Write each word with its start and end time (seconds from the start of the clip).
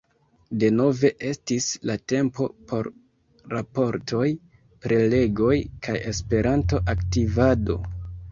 Denove 0.61 1.09
estis 1.31 1.65
la 1.89 1.95
tempo 2.11 2.47
por 2.71 2.89
raportoj, 3.53 4.25
prelegoj 4.87 5.53
kaj 5.89 5.95
Esperanto-aktivado. 6.13 7.77